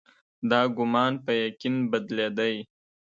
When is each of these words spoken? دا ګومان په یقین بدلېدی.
دا 0.49 0.61
ګومان 0.77 1.13
په 1.25 1.31
یقین 1.45 1.75
بدلېدی. 1.91 2.55